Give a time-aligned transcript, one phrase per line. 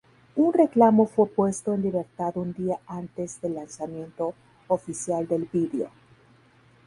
[0.35, 4.33] Un reclamo fue puesto en libertad un día antes del lanzamiento
[4.67, 5.91] oficial del vídeo.